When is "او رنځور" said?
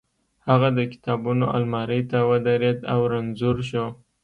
2.93-3.57